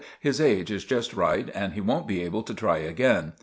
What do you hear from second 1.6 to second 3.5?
he won't be able to try again.